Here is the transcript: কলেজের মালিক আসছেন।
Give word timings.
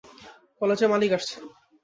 কলেজের 0.61 0.89
মালিক 0.89 1.11
আসছেন। 1.17 1.43